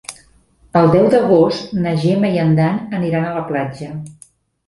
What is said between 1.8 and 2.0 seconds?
na